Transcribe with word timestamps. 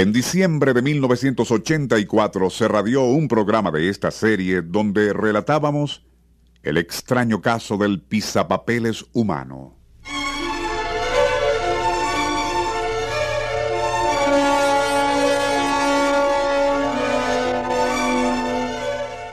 En 0.00 0.14
diciembre 0.14 0.72
de 0.72 0.80
1984 0.80 2.48
se 2.48 2.66
radió 2.68 3.02
un 3.02 3.28
programa 3.28 3.70
de 3.70 3.90
esta 3.90 4.10
serie 4.10 4.62
donde 4.62 5.12
relatábamos 5.12 6.06
el 6.62 6.78
extraño 6.78 7.42
caso 7.42 7.76
del 7.76 8.00
pisapapeles 8.00 9.04
humano. 9.12 9.76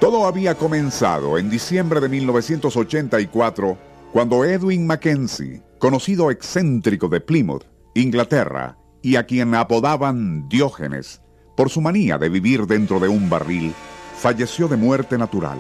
Todo 0.02 0.26
había 0.26 0.56
comenzado 0.56 1.38
en 1.38 1.50
diciembre 1.50 2.02
de 2.02 2.10
1984 2.10 3.78
cuando 4.12 4.44
Edwin 4.44 4.86
Mackenzie, 4.86 5.62
conocido 5.80 6.30
excéntrico 6.30 7.08
de 7.08 7.22
Plymouth, 7.22 7.64
Inglaterra, 7.96 8.78
y 9.02 9.16
a 9.16 9.26
quien 9.26 9.56
apodaban 9.56 10.48
Diógenes 10.50 11.22
por 11.56 11.70
su 11.70 11.82
manía 11.82 12.18
de 12.18 12.30
vivir 12.30 12.68
dentro 12.68 13.00
de 13.00 13.08
un 13.08 13.30
barril, 13.30 13.74
falleció 14.16 14.68
de 14.68 14.78
muerte 14.78 15.18
natural. 15.18 15.58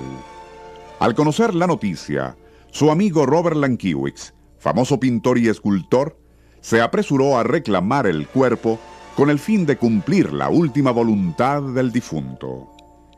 Al 0.99 1.15
conocer 1.15 1.55
la 1.55 1.65
noticia, 1.65 2.37
su 2.71 2.91
amigo 2.91 3.25
Robert 3.25 3.55
Lankiewicz, 3.55 4.33
famoso 4.59 4.99
pintor 4.99 5.39
y 5.39 5.47
escultor, 5.47 6.19
se 6.61 6.81
apresuró 6.81 7.37
a 7.37 7.43
reclamar 7.43 8.05
el 8.07 8.27
cuerpo 8.27 8.79
con 9.15 9.31
el 9.31 9.39
fin 9.39 9.65
de 9.65 9.77
cumplir 9.77 10.33
la 10.33 10.49
última 10.49 10.91
voluntad 10.91 11.63
del 11.63 11.91
difunto. 11.91 12.71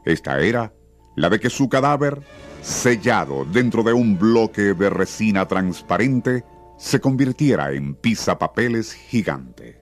Esta 0.06 0.40
era 0.40 0.74
la 1.18 1.30
de 1.30 1.40
que 1.40 1.50
su 1.50 1.68
cadáver, 1.68 2.22
sellado 2.62 3.44
dentro 3.44 3.84
de 3.84 3.92
un 3.92 4.18
bloque 4.18 4.74
de 4.74 4.90
resina 4.90 5.48
transparente, 5.48 6.46
se 6.78 7.02
convirtiera 7.02 7.74
en 7.74 7.96
pisapapeles 7.96 8.94
gigante. 8.94 9.79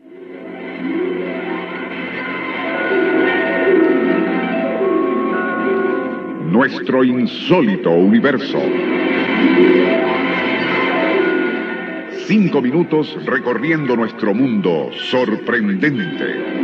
Nuestro 6.58 7.03
insólito 7.03 7.92
universo. 7.92 8.59
Cinco 12.25 12.61
minutos 12.61 13.16
recorriendo 13.25 13.95
nuestro 13.95 14.33
mundo 14.33 14.89
sorprendente. 15.09 16.58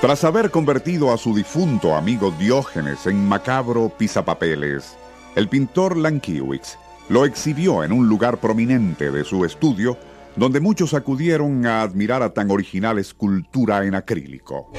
Tras 0.00 0.24
haber 0.24 0.50
convertido 0.50 1.12
a 1.12 1.16
su 1.16 1.34
difunto 1.34 1.94
amigo 1.94 2.32
Diógenes 2.32 3.06
en 3.06 3.26
macabro 3.26 3.90
pisapapeles, 3.96 4.96
el 5.36 5.48
pintor 5.48 5.98
Lankiewicz 5.98 6.78
lo 7.10 7.26
exhibió 7.26 7.84
en 7.84 7.92
un 7.92 8.08
lugar 8.08 8.38
prominente 8.38 9.10
de 9.10 9.22
su 9.22 9.44
estudio 9.44 9.96
donde 10.34 10.60
muchos 10.60 10.94
acudieron 10.94 11.66
a 11.66 11.82
admirar 11.82 12.22
a 12.22 12.32
tan 12.32 12.50
original 12.50 12.98
escultura 12.98 13.84
en 13.84 13.94
acrílico. 13.94 14.72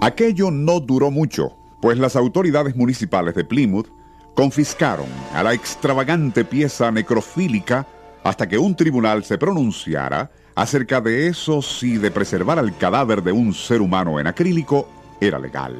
Aquello 0.00 0.50
no 0.50 0.80
duró 0.80 1.10
mucho, 1.10 1.56
pues 1.80 1.96
las 1.98 2.14
autoridades 2.14 2.76
municipales 2.76 3.34
de 3.34 3.44
Plymouth 3.44 3.88
confiscaron 4.34 5.06
a 5.34 5.42
la 5.42 5.54
extravagante 5.54 6.44
pieza 6.44 6.90
necrofílica 6.90 7.86
hasta 8.24 8.46
que 8.46 8.58
un 8.58 8.76
tribunal 8.76 9.24
se 9.24 9.38
pronunciara 9.38 10.30
acerca 10.54 11.00
de 11.00 11.28
eso 11.28 11.62
si 11.62 11.96
de 11.98 12.10
preservar 12.10 12.58
el 12.58 12.76
cadáver 12.76 13.22
de 13.22 13.32
un 13.32 13.54
ser 13.54 13.80
humano 13.80 14.20
en 14.20 14.26
acrílico 14.26 14.88
era 15.20 15.38
legal. 15.38 15.76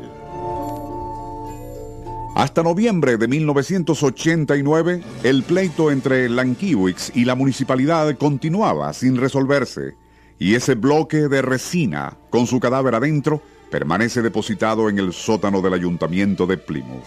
Hasta 2.34 2.62
noviembre 2.62 3.18
de 3.18 3.28
1989, 3.28 5.02
el 5.22 5.42
pleito 5.42 5.90
entre 5.90 6.30
Lankiewicz 6.30 7.14
y 7.14 7.26
la 7.26 7.34
municipalidad 7.34 8.16
continuaba 8.16 8.92
sin 8.94 9.18
resolverse, 9.18 9.96
y 10.38 10.54
ese 10.54 10.74
bloque 10.74 11.28
de 11.28 11.42
resina 11.42 12.16
con 12.30 12.46
su 12.46 12.58
cadáver 12.58 12.94
adentro 12.94 13.42
permanece 13.70 14.22
depositado 14.22 14.88
en 14.88 14.98
el 14.98 15.12
sótano 15.12 15.60
del 15.60 15.74
ayuntamiento 15.74 16.46
de 16.46 16.56
Plymouth. 16.56 17.04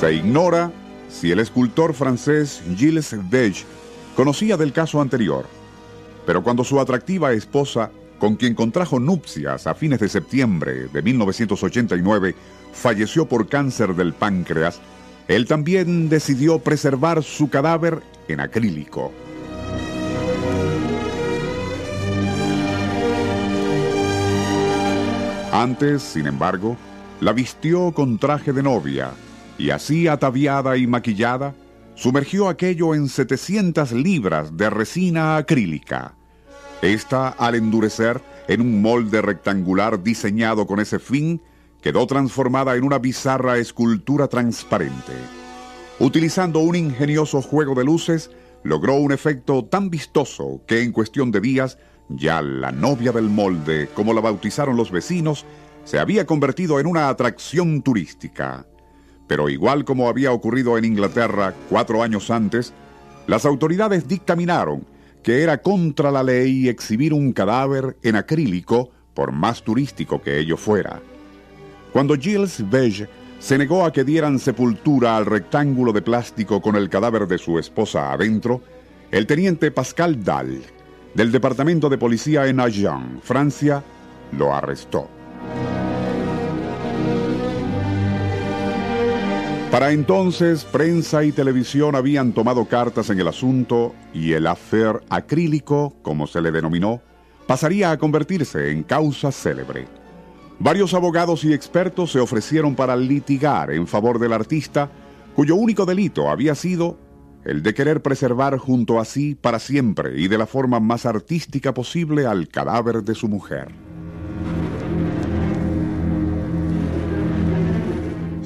Se 0.00 0.14
ignora 0.14 0.72
si 1.10 1.30
el 1.30 1.40
escultor 1.40 1.92
francés 1.92 2.62
Gilles 2.74 3.14
Dege 3.28 3.66
conocía 4.16 4.56
del 4.56 4.72
caso 4.72 5.02
anterior, 5.02 5.44
pero 6.24 6.42
cuando 6.42 6.64
su 6.64 6.80
atractiva 6.80 7.34
esposa 7.34 7.90
con 8.18 8.36
quien 8.36 8.54
contrajo 8.54 8.98
nupcias 8.98 9.66
a 9.66 9.74
fines 9.74 10.00
de 10.00 10.08
septiembre 10.08 10.88
de 10.90 11.02
1989, 11.02 12.34
falleció 12.72 13.28
por 13.28 13.50
cáncer 13.50 13.94
del 13.94 14.14
páncreas, 14.14 14.80
él 15.28 15.46
también 15.46 16.08
decidió 16.08 16.60
preservar 16.60 17.22
su 17.22 17.50
cadáver 17.50 18.00
en 18.26 18.40
acrílico. 18.40 19.12
Antes, 25.52 26.00
sin 26.00 26.26
embargo, 26.26 26.78
la 27.20 27.34
vistió 27.34 27.92
con 27.92 28.18
traje 28.18 28.54
de 28.54 28.62
novia 28.62 29.12
y 29.60 29.70
así 29.70 30.08
ataviada 30.08 30.76
y 30.76 30.86
maquillada, 30.86 31.54
sumergió 31.94 32.48
aquello 32.48 32.94
en 32.94 33.08
700 33.08 33.92
libras 33.92 34.56
de 34.56 34.70
resina 34.70 35.36
acrílica 35.36 36.14
esta, 36.82 37.28
al 37.28 37.56
endurecer 37.56 38.22
en 38.48 38.62
un 38.62 38.80
molde 38.80 39.20
rectangular 39.20 40.02
diseñado 40.02 40.66
con 40.66 40.80
ese 40.80 40.98
fin, 40.98 41.42
quedó 41.82 42.06
transformada 42.06 42.74
en 42.74 42.84
una 42.84 42.98
bizarra 42.98 43.58
escultura 43.58 44.28
transparente. 44.28 45.12
Utilizando 45.98 46.60
un 46.60 46.76
ingenioso 46.76 47.42
juego 47.42 47.74
de 47.74 47.84
luces, 47.84 48.30
logró 48.62 48.94
un 48.94 49.12
efecto 49.12 49.64
tan 49.64 49.90
vistoso 49.90 50.62
que 50.66 50.82
en 50.82 50.92
cuestión 50.92 51.30
de 51.30 51.40
días, 51.40 51.78
ya 52.08 52.40
la 52.40 52.72
novia 52.72 53.12
del 53.12 53.28
molde, 53.28 53.88
como 53.94 54.14
la 54.14 54.22
bautizaron 54.22 54.76
los 54.76 54.90
vecinos, 54.90 55.44
se 55.84 55.98
había 55.98 56.24
convertido 56.24 56.80
en 56.80 56.86
una 56.86 57.08
atracción 57.08 57.82
turística. 57.82 58.66
Pero 59.30 59.48
igual 59.48 59.84
como 59.84 60.08
había 60.08 60.32
ocurrido 60.32 60.76
en 60.76 60.84
Inglaterra 60.84 61.54
cuatro 61.68 62.02
años 62.02 62.32
antes, 62.32 62.72
las 63.28 63.44
autoridades 63.44 64.08
dictaminaron 64.08 64.84
que 65.22 65.44
era 65.44 65.62
contra 65.62 66.10
la 66.10 66.24
ley 66.24 66.68
exhibir 66.68 67.14
un 67.14 67.32
cadáver 67.32 67.96
en 68.02 68.16
acrílico 68.16 68.90
por 69.14 69.30
más 69.30 69.62
turístico 69.62 70.20
que 70.20 70.40
ello 70.40 70.56
fuera. 70.56 71.00
Cuando 71.92 72.16
Gilles 72.16 72.68
Beige 72.68 73.08
se 73.38 73.56
negó 73.56 73.84
a 73.84 73.92
que 73.92 74.02
dieran 74.02 74.40
sepultura 74.40 75.16
al 75.16 75.26
rectángulo 75.26 75.92
de 75.92 76.02
plástico 76.02 76.60
con 76.60 76.74
el 76.74 76.90
cadáver 76.90 77.28
de 77.28 77.38
su 77.38 77.56
esposa 77.60 78.12
adentro, 78.12 78.62
el 79.12 79.28
teniente 79.28 79.70
Pascal 79.70 80.24
Dahl, 80.24 80.60
del 81.14 81.30
Departamento 81.30 81.88
de 81.88 81.98
Policía 81.98 82.48
en 82.48 82.58
Agen, 82.58 83.20
Francia, 83.22 83.84
lo 84.32 84.52
arrestó. 84.52 85.19
Para 89.70 89.92
entonces, 89.92 90.64
prensa 90.64 91.22
y 91.22 91.30
televisión 91.30 91.94
habían 91.94 92.32
tomado 92.32 92.64
cartas 92.64 93.08
en 93.08 93.20
el 93.20 93.28
asunto 93.28 93.94
y 94.12 94.32
el 94.32 94.48
affair 94.48 95.00
acrílico, 95.08 95.94
como 96.02 96.26
se 96.26 96.40
le 96.40 96.50
denominó, 96.50 97.00
pasaría 97.46 97.92
a 97.92 97.96
convertirse 97.96 98.72
en 98.72 98.82
causa 98.82 99.30
célebre. 99.30 99.86
Varios 100.58 100.92
abogados 100.92 101.44
y 101.44 101.52
expertos 101.52 102.10
se 102.10 102.18
ofrecieron 102.18 102.74
para 102.74 102.96
litigar 102.96 103.70
en 103.70 103.86
favor 103.86 104.18
del 104.18 104.32
artista, 104.32 104.90
cuyo 105.36 105.54
único 105.54 105.86
delito 105.86 106.30
había 106.30 106.56
sido 106.56 106.98
el 107.44 107.62
de 107.62 107.72
querer 107.72 108.02
preservar 108.02 108.58
junto 108.58 108.98
a 108.98 109.04
sí 109.04 109.36
para 109.36 109.60
siempre 109.60 110.20
y 110.20 110.26
de 110.26 110.36
la 110.36 110.46
forma 110.46 110.80
más 110.80 111.06
artística 111.06 111.72
posible 111.72 112.26
al 112.26 112.48
cadáver 112.48 113.04
de 113.04 113.14
su 113.14 113.28
mujer. 113.28 113.68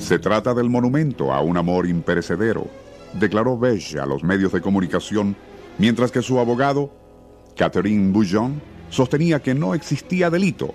Se 0.05 0.19
trata 0.19 0.53
del 0.53 0.69
monumento 0.69 1.33
a 1.33 1.41
un 1.41 1.57
amor 1.57 1.87
imperecedero, 1.87 2.69
declaró 3.15 3.59
Beige 3.59 3.99
a 3.99 4.05
los 4.05 4.23
medios 4.23 4.53
de 4.53 4.61
comunicación, 4.61 5.35
mientras 5.79 6.13
que 6.13 6.21
su 6.21 6.39
abogado, 6.39 6.93
Catherine 7.57 8.13
Bouillon, 8.13 8.61
sostenía 8.91 9.41
que 9.41 9.55
no 9.55 9.75
existía 9.75 10.29
delito. 10.29 10.75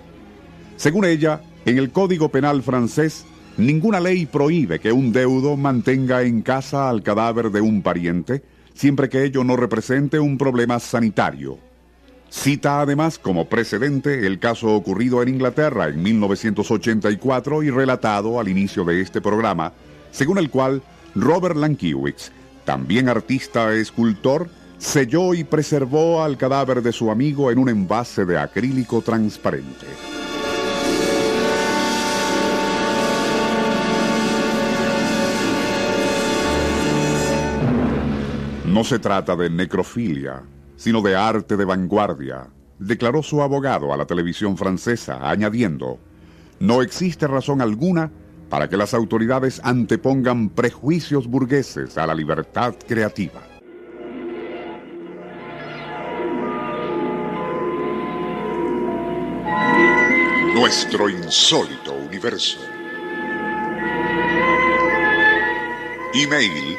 Según 0.74 1.04
ella, 1.04 1.42
en 1.64 1.78
el 1.78 1.92
Código 1.92 2.28
Penal 2.30 2.60
francés, 2.64 3.24
ninguna 3.56 4.00
ley 4.00 4.26
prohíbe 4.26 4.80
que 4.80 4.90
un 4.90 5.12
deudo 5.12 5.56
mantenga 5.56 6.22
en 6.22 6.42
casa 6.42 6.90
al 6.90 7.04
cadáver 7.04 7.52
de 7.52 7.60
un 7.60 7.82
pariente, 7.82 8.42
siempre 8.74 9.08
que 9.08 9.22
ello 9.22 9.44
no 9.44 9.54
represente 9.54 10.18
un 10.18 10.38
problema 10.38 10.80
sanitario. 10.80 11.69
Cita 12.30 12.80
además 12.80 13.18
como 13.18 13.48
precedente 13.48 14.24
el 14.26 14.38
caso 14.38 14.68
ocurrido 14.68 15.20
en 15.20 15.30
Inglaterra 15.30 15.88
en 15.88 16.00
1984 16.00 17.64
y 17.64 17.70
relatado 17.70 18.38
al 18.38 18.48
inicio 18.48 18.84
de 18.84 19.00
este 19.00 19.20
programa, 19.20 19.72
según 20.12 20.38
el 20.38 20.48
cual 20.48 20.80
Robert 21.16 21.56
Lankiewicz, 21.56 22.30
también 22.64 23.08
artista 23.08 23.74
escultor, 23.74 24.48
selló 24.78 25.34
y 25.34 25.42
preservó 25.42 26.22
al 26.22 26.38
cadáver 26.38 26.82
de 26.82 26.92
su 26.92 27.10
amigo 27.10 27.50
en 27.50 27.58
un 27.58 27.68
envase 27.68 28.24
de 28.24 28.38
acrílico 28.38 29.02
transparente. 29.02 29.86
No 38.66 38.84
se 38.84 39.00
trata 39.00 39.34
de 39.34 39.50
necrofilia, 39.50 40.42
sino 40.80 41.02
de 41.02 41.14
arte 41.14 41.58
de 41.58 41.66
vanguardia, 41.66 42.48
declaró 42.78 43.22
su 43.22 43.42
abogado 43.42 43.92
a 43.92 43.98
la 43.98 44.06
televisión 44.06 44.56
francesa, 44.56 45.28
añadiendo, 45.28 46.00
no 46.58 46.80
existe 46.80 47.26
razón 47.26 47.60
alguna 47.60 48.10
para 48.48 48.66
que 48.66 48.78
las 48.78 48.94
autoridades 48.94 49.60
antepongan 49.62 50.48
prejuicios 50.48 51.26
burgueses 51.26 51.98
a 51.98 52.06
la 52.06 52.14
libertad 52.14 52.74
creativa. 52.88 53.42
Nuestro 60.54 61.10
insólito 61.10 61.92
universo. 61.92 62.58
Email 66.14 66.78